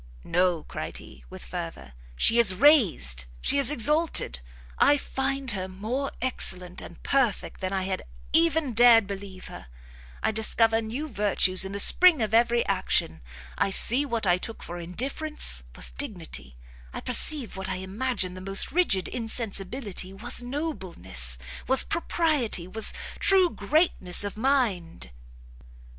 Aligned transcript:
"No," 0.23 0.63
cried 0.63 0.97
he, 0.97 1.23
with 1.29 1.43
fervour, 1.45 1.93
"she 2.15 2.39
is 2.39 2.55
raised, 2.55 3.25
she 3.39 3.59
is 3.59 3.69
exalted! 3.69 4.39
I 4.79 4.97
find 4.97 5.51
her 5.51 5.67
more 5.67 6.11
excellent 6.23 6.81
and 6.81 7.03
perfect 7.03 7.59
than 7.61 7.71
I 7.71 7.83
had 7.83 8.01
even 8.33 8.73
dared 8.73 9.05
believe 9.05 9.45
her; 9.49 9.67
I 10.23 10.31
discover 10.31 10.81
new 10.81 11.07
virtues 11.07 11.63
in 11.65 11.71
the 11.71 11.79
spring 11.79 12.19
of 12.23 12.33
every 12.33 12.65
action; 12.65 13.21
I 13.59 13.69
see 13.69 14.03
what 14.03 14.25
I 14.25 14.39
took 14.39 14.63
for 14.63 14.79
indifference, 14.79 15.65
was 15.75 15.91
dignity; 15.91 16.55
I 16.91 16.99
perceive 17.01 17.55
what 17.55 17.69
I 17.69 17.75
imagined 17.75 18.35
the 18.35 18.41
most 18.41 18.71
rigid 18.71 19.07
insensibility, 19.07 20.13
was 20.13 20.41
nobleness, 20.41 21.37
was 21.67 21.83
propriety, 21.83 22.67
was 22.67 22.91
true 23.19 23.51
greatness 23.51 24.23
of 24.23 24.35
mind!" 24.35 25.11